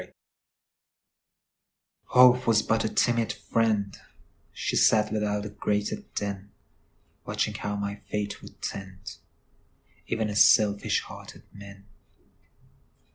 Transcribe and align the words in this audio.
Hope 2.05 2.47
Was 2.47 2.63
but 2.63 2.83
a 2.83 2.89
timid 2.89 3.31
friend; 3.33 3.95
She 4.51 4.75
sat 4.75 5.13
without 5.13 5.43
the 5.43 5.51
grated 5.51 6.11
den, 6.15 6.49
Watching 7.23 7.53
how 7.53 7.75
my 7.75 7.97
fate 8.09 8.41
would 8.41 8.63
tend, 8.63 9.17
Even 10.07 10.27
as 10.31 10.43
selfish 10.43 11.01
hearted 11.01 11.43
men. 11.53 11.85